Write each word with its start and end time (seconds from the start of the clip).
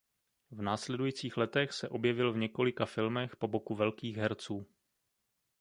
V 0.51 0.61
následujících 0.61 1.37
letech 1.37 1.73
se 1.73 1.89
objevil 1.89 2.33
v 2.33 2.37
několika 2.37 2.85
filmech 2.85 3.35
po 3.35 3.47
boku 3.47 3.75
velkých 3.75 4.17
herců. 4.17 4.67